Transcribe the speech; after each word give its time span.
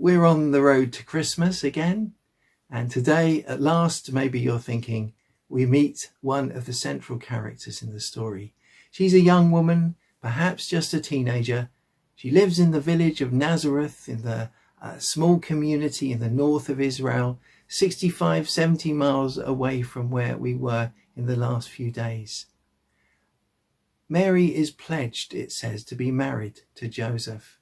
We're 0.00 0.26
on 0.26 0.52
the 0.52 0.62
road 0.62 0.92
to 0.92 1.04
Christmas 1.04 1.64
again, 1.64 2.12
and 2.70 2.88
today, 2.88 3.42
at 3.48 3.60
last, 3.60 4.12
maybe 4.12 4.38
you're 4.38 4.60
thinking, 4.60 5.12
we 5.48 5.66
meet 5.66 6.12
one 6.20 6.52
of 6.52 6.66
the 6.66 6.72
central 6.72 7.18
characters 7.18 7.82
in 7.82 7.92
the 7.92 7.98
story. 7.98 8.54
She's 8.92 9.12
a 9.12 9.18
young 9.18 9.50
woman, 9.50 9.96
perhaps 10.22 10.68
just 10.68 10.94
a 10.94 11.00
teenager. 11.00 11.70
She 12.14 12.30
lives 12.30 12.60
in 12.60 12.70
the 12.70 12.80
village 12.80 13.20
of 13.20 13.32
Nazareth 13.32 14.08
in 14.08 14.22
the 14.22 14.50
uh, 14.80 14.98
small 14.98 15.40
community 15.40 16.12
in 16.12 16.20
the 16.20 16.30
north 16.30 16.68
of 16.68 16.80
Israel, 16.80 17.40
65, 17.66 18.48
70 18.48 18.92
miles 18.92 19.36
away 19.36 19.82
from 19.82 20.12
where 20.12 20.36
we 20.36 20.54
were 20.54 20.92
in 21.16 21.26
the 21.26 21.34
last 21.34 21.68
few 21.68 21.90
days. 21.90 22.46
Mary 24.08 24.54
is 24.54 24.70
pledged, 24.70 25.34
it 25.34 25.50
says, 25.50 25.82
to 25.82 25.96
be 25.96 26.12
married 26.12 26.60
to 26.76 26.86
Joseph 26.86 27.57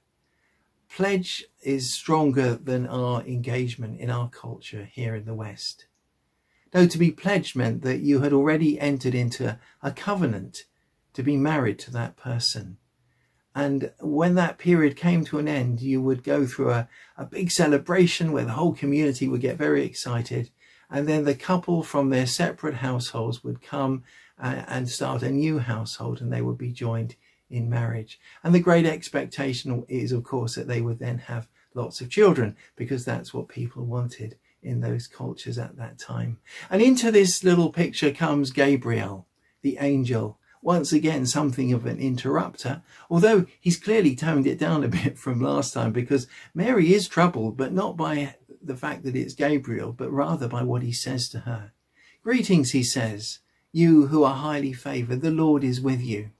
pledge 0.89 1.45
is 1.61 1.93
stronger 1.93 2.55
than 2.55 2.87
our 2.87 3.21
engagement 3.21 3.99
in 3.99 4.09
our 4.09 4.29
culture 4.29 4.85
here 4.91 5.15
in 5.15 5.25
the 5.25 5.33
West. 5.33 5.85
No, 6.73 6.87
to 6.87 6.97
be 6.97 7.11
pledged 7.11 7.55
meant 7.55 7.81
that 7.83 7.99
you 7.99 8.21
had 8.21 8.33
already 8.33 8.79
entered 8.79 9.15
into 9.15 9.57
a 9.81 9.91
covenant 9.91 10.65
to 11.13 11.23
be 11.23 11.37
married 11.37 11.79
to 11.79 11.91
that 11.91 12.17
person. 12.17 12.77
And 13.55 13.91
when 13.99 14.35
that 14.35 14.59
period 14.59 14.95
came 14.95 15.25
to 15.25 15.39
an 15.39 15.47
end, 15.47 15.81
you 15.81 16.01
would 16.01 16.23
go 16.23 16.45
through 16.45 16.71
a, 16.71 16.87
a 17.17 17.25
big 17.25 17.49
celebration 17.49 18.31
where 18.31 18.45
the 18.45 18.51
whole 18.51 18.73
community 18.73 19.27
would 19.27 19.41
get 19.41 19.57
very 19.57 19.83
excited. 19.83 20.51
And 20.91 21.07
then 21.07 21.25
the 21.25 21.33
couple 21.33 21.81
from 21.81 22.09
their 22.09 22.27
separate 22.27 22.75
households 22.75 23.43
would 23.43 23.61
come 23.61 24.03
uh, 24.39 24.63
and 24.67 24.87
start 24.87 25.23
a 25.23 25.31
new 25.31 25.57
household 25.57 26.21
and 26.21 26.31
they 26.31 26.41
would 26.41 26.57
be 26.57 26.71
joined 26.71 27.15
in 27.49 27.69
marriage. 27.69 28.19
And 28.43 28.53
the 28.53 28.59
great 28.59 28.85
expectation 28.85 29.85
is, 29.87 30.11
of 30.11 30.23
course, 30.23 30.55
that 30.55 30.67
they 30.67 30.81
would 30.81 30.99
then 30.99 31.19
have 31.19 31.47
lots 31.73 32.01
of 32.01 32.09
children 32.09 32.55
because 32.75 33.05
that's 33.05 33.33
what 33.33 33.47
people 33.47 33.85
wanted 33.85 34.37
in 34.63 34.81
those 34.81 35.07
cultures 35.07 35.57
at 35.57 35.77
that 35.77 35.97
time. 35.97 36.39
And 36.69 36.81
into 36.81 37.11
this 37.11 37.43
little 37.43 37.71
picture 37.71 38.11
comes 38.11 38.51
Gabriel, 38.51 39.27
the 39.61 39.77
angel, 39.79 40.37
once 40.61 40.91
again 40.91 41.25
something 41.25 41.71
of 41.71 41.85
an 41.85 41.99
interrupter, 41.99 42.81
although 43.09 43.45
he's 43.59 43.79
clearly 43.79 44.15
toned 44.15 44.47
it 44.47 44.59
down 44.59 44.83
a 44.83 44.87
bit 44.89 45.17
from 45.17 45.39
last 45.39 45.73
time 45.73 45.91
because 45.91 46.27
Mary 46.53 46.93
is 46.93 47.07
troubled, 47.07 47.55
but 47.55 47.71
not 47.71 47.95
by 47.95 48.35
the 48.61 48.75
fact 48.75 49.03
that 49.03 49.15
it's 49.15 49.33
Gabriel, 49.33 49.93
but 49.93 50.11
rather 50.11 50.47
by 50.47 50.63
what 50.63 50.81
he 50.81 50.91
says 50.91 51.29
to 51.29 51.39
her. 51.41 51.71
Greetings, 52.23 52.71
he 52.71 52.83
says, 52.83 53.39
you 53.71 54.07
who 54.07 54.23
are 54.23 54.35
highly 54.35 54.73
favored, 54.73 55.21
the 55.21 55.31
Lord 55.31 55.63
is 55.63 55.79
with 55.79 56.01
you 56.01 56.31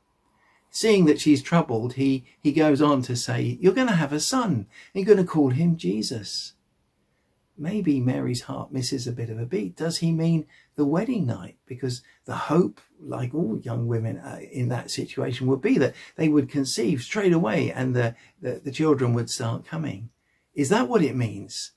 seeing 0.78 1.06
that 1.06 1.20
she's 1.20 1.42
troubled, 1.42 1.94
he, 1.94 2.24
he 2.40 2.52
goes 2.52 2.84
on 2.84 3.02
to 3.02 3.16
say, 3.16 3.58
You're 3.60 3.74
going 3.74 3.88
to 3.88 3.96
have 3.96 4.14
a 4.14 4.20
son. 4.20 4.68
You're 4.94 5.06
going 5.06 5.18
to 5.18 5.24
call 5.24 5.50
him 5.50 5.76
Jesus. 5.76 6.54
Maybe 7.58 8.00
Mary's 8.00 8.44
heart 8.44 8.72
misses 8.72 9.08
a 9.08 9.12
bit 9.12 9.32
of 9.32 9.40
a 9.40 9.48
beat. 9.48 9.76
Does 9.76 9.98
he 9.98 10.12
mean 10.12 10.46
the 10.76 10.86
wedding 10.86 11.26
night? 11.26 11.58
Because 11.66 12.04
the 12.26 12.36
hope, 12.36 12.80
like 13.02 13.34
all 13.34 13.60
young 13.60 13.88
women 13.88 14.20
uh, 14.20 14.40
in 14.52 14.70
that 14.70 14.92
situation, 14.92 15.48
would 15.48 15.62
be 15.62 15.80
that 15.80 15.96
they 16.16 16.30
would 16.30 16.48
conceive 16.48 17.02
straight 17.02 17.34
away 17.34 17.72
and 17.72 17.96
the, 17.96 18.16
the, 18.40 18.62
the 18.64 18.72
children 18.72 19.16
would 19.16 19.32
start 19.32 19.66
coming. 19.66 20.12
Is 20.54 20.70
that 20.70 20.88
what 20.88 21.02
it 21.02 21.16
means? 21.16 21.72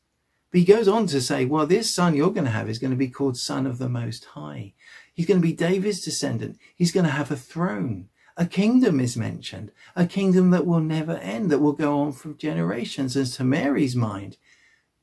But 0.50 0.58
he 0.60 0.66
goes 0.66 0.88
on 0.88 1.06
to 1.06 1.22
say, 1.22 1.46
well, 1.46 1.66
this 1.66 1.90
son 1.90 2.14
you're 2.14 2.32
going 2.32 2.44
to 2.44 2.50
have 2.50 2.68
is 2.68 2.78
going 2.78 2.90
to 2.90 2.96
be 2.98 3.08
called 3.08 3.38
Son 3.38 3.66
of 3.66 3.78
the 3.78 3.88
Most 3.88 4.26
High. 4.26 4.74
He's 5.14 5.24
going 5.24 5.40
to 5.40 5.46
be 5.46 5.54
David's 5.54 6.04
descendant. 6.04 6.58
He's 6.76 6.92
going 6.92 7.06
to 7.06 7.12
have 7.12 7.30
a 7.30 7.36
throne. 7.36 8.09
A 8.36 8.46
kingdom 8.46 9.00
is 9.00 9.16
mentioned, 9.16 9.72
a 9.94 10.06
kingdom 10.06 10.50
that 10.50 10.66
will 10.66 10.80
never 10.80 11.16
end, 11.16 11.50
that 11.50 11.58
will 11.58 11.72
go 11.72 12.00
on 12.00 12.12
for 12.12 12.32
generations. 12.32 13.16
As 13.16 13.36
to 13.36 13.44
Mary's 13.44 13.96
mind, 13.96 14.36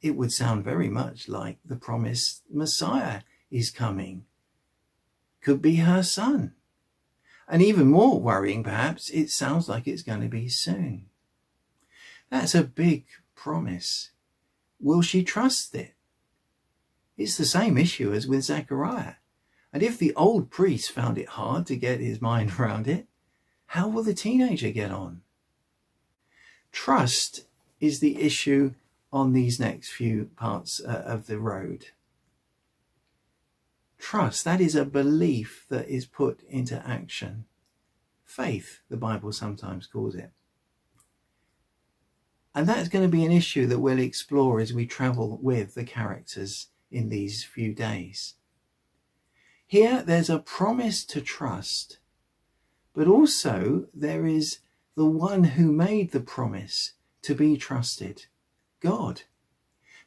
it 0.01 0.15
would 0.15 0.31
sound 0.31 0.63
very 0.63 0.89
much 0.89 1.27
like 1.27 1.57
the 1.65 1.75
promised 1.75 2.43
Messiah 2.51 3.21
is 3.51 3.69
coming. 3.69 4.25
Could 5.41 5.61
be 5.61 5.77
her 5.77 6.03
son. 6.03 6.53
And 7.47 7.61
even 7.61 7.87
more 7.87 8.19
worrying, 8.19 8.63
perhaps, 8.63 9.09
it 9.09 9.29
sounds 9.29 9.69
like 9.69 9.87
it's 9.87 10.01
going 10.01 10.21
to 10.21 10.27
be 10.27 10.49
soon. 10.49 11.05
That's 12.29 12.55
a 12.55 12.63
big 12.63 13.05
promise. 13.35 14.11
Will 14.79 15.01
she 15.01 15.23
trust 15.23 15.73
it? 15.73 15.93
It's 17.17 17.37
the 17.37 17.45
same 17.45 17.77
issue 17.77 18.13
as 18.13 18.27
with 18.27 18.43
Zechariah. 18.43 19.15
And 19.71 19.81
if 19.81 19.97
the 19.97 20.13
old 20.15 20.49
priest 20.49 20.91
found 20.91 21.17
it 21.17 21.29
hard 21.29 21.65
to 21.67 21.75
get 21.75 21.99
his 21.99 22.21
mind 22.21 22.51
around 22.59 22.87
it, 22.87 23.07
how 23.67 23.87
will 23.87 24.03
the 24.03 24.13
teenager 24.13 24.71
get 24.71 24.91
on? 24.91 25.21
Trust 26.71 27.45
is 27.79 27.99
the 27.99 28.21
issue 28.21 28.73
on 29.11 29.33
these 29.33 29.59
next 29.59 29.89
few 29.89 30.29
parts 30.35 30.79
uh, 30.79 31.03
of 31.05 31.27
the 31.27 31.39
road. 31.39 31.87
Trust, 33.97 34.45
that 34.45 34.61
is 34.61 34.75
a 34.75 34.85
belief 34.85 35.65
that 35.69 35.87
is 35.87 36.05
put 36.05 36.41
into 36.49 36.85
action. 36.87 37.45
Faith, 38.23 38.81
the 38.89 38.97
Bible 38.97 39.31
sometimes 39.31 39.87
calls 39.87 40.15
it. 40.15 40.31
And 42.53 42.67
that's 42.67 42.89
going 42.89 43.05
to 43.05 43.11
be 43.11 43.25
an 43.25 43.31
issue 43.31 43.67
that 43.67 43.79
we'll 43.79 43.99
explore 43.99 44.59
as 44.59 44.73
we 44.73 44.85
travel 44.85 45.39
with 45.41 45.75
the 45.75 45.83
characters 45.83 46.67
in 46.89 47.09
these 47.09 47.43
few 47.43 47.73
days. 47.73 48.35
Here, 49.65 50.03
there's 50.05 50.29
a 50.29 50.39
promise 50.39 51.03
to 51.05 51.21
trust 51.21 51.99
but 52.97 53.07
also 53.07 53.85
there 53.93 54.25
is 54.25 54.57
the 54.95 55.05
one 55.05 55.43
who 55.43 55.71
made 55.71 56.11
the 56.11 56.19
promise 56.19 56.93
to 57.21 57.35
be 57.35 57.55
trusted, 57.55 58.25
God. 58.79 59.21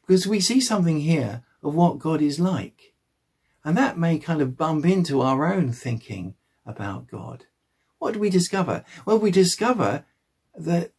Because 0.05 0.27
we 0.27 0.41
see 0.41 0.59
something 0.59 0.99
here 0.99 1.43
of 1.63 1.73
what 1.73 1.99
God 1.99 2.21
is 2.21 2.37
like. 2.37 2.93
And 3.63 3.77
that 3.77 3.97
may 3.97 4.19
kind 4.19 4.41
of 4.41 4.57
bump 4.57 4.85
into 4.85 5.21
our 5.21 5.53
own 5.53 5.71
thinking 5.71 6.35
about 6.65 7.07
God. 7.07 7.45
What 7.97 8.15
do 8.15 8.19
we 8.19 8.29
discover? 8.29 8.83
Well, 9.05 9.19
we 9.19 9.31
discover 9.31 10.03
that 10.57 10.91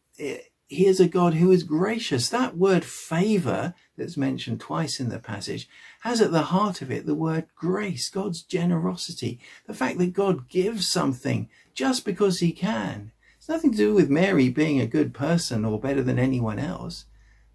he 0.67 0.85
is 0.85 0.99
a 0.99 1.07
God 1.07 1.35
who 1.35 1.51
is 1.51 1.63
gracious. 1.63 2.29
That 2.29 2.57
word 2.57 2.83
favor 2.83 3.73
that's 3.97 4.17
mentioned 4.17 4.59
twice 4.59 4.99
in 4.99 5.09
the 5.09 5.19
passage 5.19 5.69
has 6.01 6.21
at 6.21 6.31
the 6.31 6.43
heart 6.43 6.81
of 6.81 6.89
it 6.89 7.05
the 7.05 7.15
word 7.15 7.45
grace, 7.55 8.09
God's 8.09 8.41
generosity, 8.41 9.39
the 9.67 9.73
fact 9.73 9.97
that 9.99 10.13
God 10.13 10.49
gives 10.49 10.87
something 10.87 11.49
just 11.73 12.05
because 12.05 12.39
he 12.39 12.51
can. 12.51 13.11
It's 13.37 13.49
nothing 13.49 13.71
to 13.71 13.77
do 13.77 13.93
with 13.93 14.09
Mary 14.09 14.49
being 14.49 14.79
a 14.79 14.87
good 14.87 15.13
person 15.13 15.65
or 15.65 15.79
better 15.79 16.01
than 16.01 16.17
anyone 16.17 16.59
else, 16.59 17.05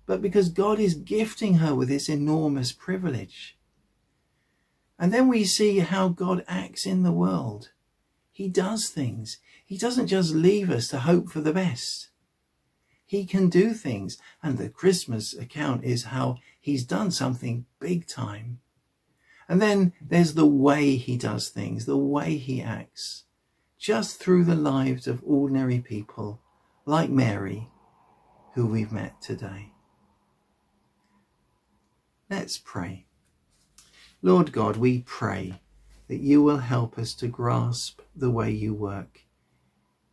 but 0.06 0.20
because 0.20 0.50
God 0.50 0.78
is 0.78 0.94
gifting 0.94 1.54
her 1.54 1.74
with 1.74 1.88
this 1.88 2.08
enormous 2.08 2.72
privilege. 2.72 3.56
And 4.98 5.14
then 5.14 5.28
we 5.28 5.44
see 5.44 5.78
how 5.78 6.08
God 6.08 6.44
acts 6.47 6.84
in 6.84 7.04
the 7.04 7.12
world. 7.12 7.70
He 8.32 8.48
does 8.48 8.91
things. 8.91 9.38
He 9.64 9.78
doesn't 9.78 10.08
just 10.08 10.34
leave 10.34 10.70
us 10.70 10.88
to 10.88 11.00
hope 11.00 11.30
for 11.30 11.41
the 11.41 11.52
best. 11.52 12.08
He 13.08 13.24
can 13.24 13.48
do 13.48 13.72
things. 13.72 14.19
And 14.42 14.58
the 14.58 14.69
Christmas 14.69 15.34
account 15.34 15.82
is 15.82 16.04
how 16.04 16.36
he's 16.60 16.84
done 16.84 17.10
something 17.10 17.64
big 17.80 18.06
time. 18.06 18.60
And 19.48 19.62
then 19.62 19.94
there's 19.98 20.34
the 20.34 20.46
way 20.46 20.96
he 20.96 21.16
does 21.16 21.48
things, 21.48 21.86
the 21.86 21.97
way 21.97 22.36
he 22.36 22.62
acts 22.62 23.24
just 23.78 24.20
through 24.20 24.44
the 24.44 24.54
lives 24.54 25.06
of 25.06 25.22
ordinary 25.24 25.78
people 25.78 26.42
like 26.84 27.08
Mary, 27.08 27.70
who 28.54 28.66
we've 28.66 28.92
met 28.92 29.22
today. 29.22 29.72
Let's 32.28 32.58
pray. 32.58 33.06
Lord 34.20 34.52
God, 34.52 34.76
we 34.76 35.00
pray 35.06 35.60
that 36.08 36.20
you 36.20 36.42
will 36.42 36.58
help 36.58 36.98
us 36.98 37.14
to 37.14 37.26
grasp 37.28 38.02
the 38.14 38.30
way 38.30 38.50
you 38.50 38.74
work, 38.74 39.22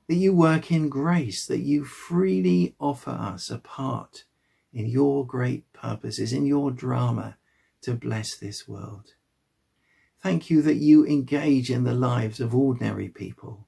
that 0.07 0.15
you 0.15 0.33
work 0.33 0.71
in 0.71 0.89
grace, 0.89 1.45
that 1.47 1.59
you 1.59 1.83
freely 1.83 2.75
offer 2.79 3.11
us 3.11 3.49
a 3.49 3.57
part 3.57 4.25
in 4.71 4.87
your 4.87 5.25
great 5.25 5.71
purposes, 5.73 6.33
in 6.33 6.45
your 6.45 6.69
drama 6.69 7.37
to 7.81 7.93
bless 7.93 8.35
this 8.35 8.67
world. 8.67 9.13
Thank 10.21 10.49
you 10.49 10.61
that 10.63 10.75
you 10.75 11.05
engage 11.05 11.69
in 11.69 11.83
the 11.83 11.93
lives 11.93 12.39
of 12.39 12.55
ordinary 12.55 13.09
people. 13.09 13.67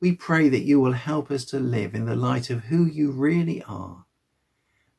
We 0.00 0.12
pray 0.12 0.48
that 0.48 0.62
you 0.62 0.80
will 0.80 0.92
help 0.92 1.30
us 1.30 1.44
to 1.46 1.58
live 1.58 1.94
in 1.94 2.04
the 2.04 2.16
light 2.16 2.50
of 2.50 2.64
who 2.64 2.84
you 2.84 3.10
really 3.10 3.62
are 3.64 4.04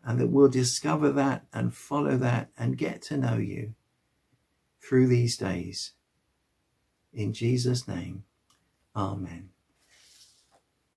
and 0.04 0.20
that 0.20 0.28
we'll 0.28 0.50
discover 0.50 1.12
that 1.12 1.46
and 1.54 1.74
follow 1.74 2.18
that 2.18 2.50
and 2.58 2.78
get 2.78 3.02
to 3.04 3.18
know 3.18 3.36
you 3.36 3.76
through 4.82 5.08
these 5.08 5.38
days. 5.38 5.94
In 7.14 7.34
Jesus' 7.34 7.88
name, 7.88 8.24
Amen. 8.96 9.50